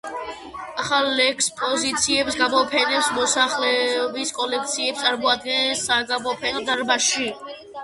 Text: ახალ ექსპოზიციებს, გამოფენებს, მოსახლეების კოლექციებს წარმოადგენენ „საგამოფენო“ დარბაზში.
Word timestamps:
ახალ 0.83 1.19
ექსპოზიციებს, 1.25 2.37
გამოფენებს, 2.39 3.11
მოსახლეების 3.19 4.33
კოლექციებს 4.39 5.05
წარმოადგენენ 5.05 5.81
„საგამოფენო“ 5.85 6.67
დარბაზში. 6.73 7.31